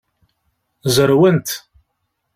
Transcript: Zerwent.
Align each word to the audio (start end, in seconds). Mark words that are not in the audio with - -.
Zerwent. 0.95 1.49